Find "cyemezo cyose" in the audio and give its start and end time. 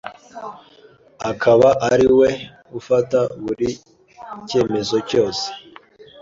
4.47-5.45